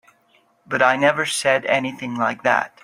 [0.65, 2.75] But I never said anything like that.